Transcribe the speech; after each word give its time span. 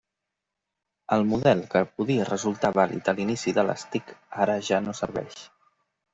El 1.17 1.25
model 1.33 1.61
que 1.73 1.81
podia 1.99 2.25
resultar 2.31 2.73
vàlid 2.79 3.13
a 3.15 3.17
l'inici 3.21 3.55
de 3.59 3.67
les 3.69 3.85
TIC, 3.93 4.11
ara 4.49 4.59
ja 4.71 4.83
no 4.89 4.99
serveix. 5.03 5.39